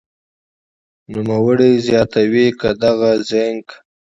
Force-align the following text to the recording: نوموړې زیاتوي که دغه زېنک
نوموړې 1.13 1.71
زیاتوي 1.87 2.47
که 2.59 2.69
دغه 2.83 3.11
زېنک 3.27 3.67